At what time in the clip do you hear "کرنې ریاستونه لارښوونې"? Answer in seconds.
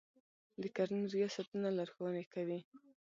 0.75-2.23